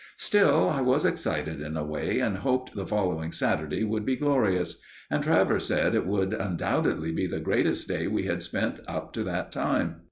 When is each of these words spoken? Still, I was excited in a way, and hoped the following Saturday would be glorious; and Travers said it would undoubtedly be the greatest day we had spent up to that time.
Still, 0.17 0.67
I 0.67 0.81
was 0.81 1.05
excited 1.05 1.61
in 1.61 1.77
a 1.77 1.83
way, 1.85 2.17
and 2.17 2.37
hoped 2.37 2.73
the 2.73 2.87
following 2.87 3.31
Saturday 3.31 3.83
would 3.83 4.03
be 4.03 4.15
glorious; 4.15 4.77
and 5.11 5.21
Travers 5.21 5.65
said 5.65 5.93
it 5.93 6.07
would 6.07 6.33
undoubtedly 6.33 7.11
be 7.11 7.27
the 7.27 7.39
greatest 7.39 7.87
day 7.87 8.07
we 8.07 8.23
had 8.23 8.41
spent 8.41 8.79
up 8.87 9.13
to 9.13 9.21
that 9.23 9.51
time. 9.51 9.97